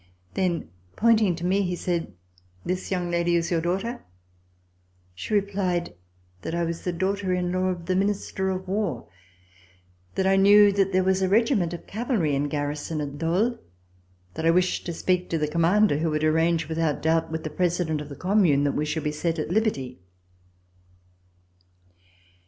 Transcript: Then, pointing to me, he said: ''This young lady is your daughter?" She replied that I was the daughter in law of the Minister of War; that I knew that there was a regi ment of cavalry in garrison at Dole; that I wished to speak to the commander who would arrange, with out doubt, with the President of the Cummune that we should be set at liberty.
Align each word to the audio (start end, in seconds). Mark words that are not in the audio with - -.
Then, 0.33 0.67
pointing 0.95 1.35
to 1.35 1.45
me, 1.45 1.61
he 1.61 1.75
said: 1.75 2.13
''This 2.65 2.89
young 2.89 3.11
lady 3.11 3.35
is 3.35 3.51
your 3.51 3.61
daughter?" 3.61 4.03
She 5.13 5.31
replied 5.35 5.93
that 6.41 6.55
I 6.55 6.63
was 6.63 6.81
the 6.81 6.91
daughter 6.91 7.35
in 7.35 7.51
law 7.51 7.65
of 7.67 7.85
the 7.85 7.95
Minister 7.95 8.49
of 8.49 8.67
War; 8.67 9.07
that 10.15 10.25
I 10.25 10.37
knew 10.37 10.71
that 10.71 10.91
there 10.91 11.03
was 11.03 11.21
a 11.21 11.29
regi 11.29 11.53
ment 11.53 11.71
of 11.71 11.85
cavalry 11.85 12.33
in 12.33 12.49
garrison 12.49 12.99
at 12.99 13.19
Dole; 13.19 13.59
that 14.33 14.43
I 14.43 14.49
wished 14.49 14.87
to 14.87 14.93
speak 14.93 15.29
to 15.29 15.37
the 15.37 15.47
commander 15.47 15.99
who 15.99 16.09
would 16.09 16.23
arrange, 16.23 16.67
with 16.67 16.79
out 16.79 17.03
doubt, 17.03 17.31
with 17.31 17.43
the 17.43 17.51
President 17.51 18.01
of 18.01 18.09
the 18.09 18.15
Cummune 18.15 18.63
that 18.63 18.71
we 18.71 18.85
should 18.85 19.03
be 19.03 19.11
set 19.11 19.37
at 19.37 19.51
liberty. 19.51 19.99